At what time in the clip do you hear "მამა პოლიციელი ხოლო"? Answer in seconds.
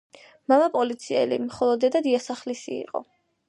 0.53-1.77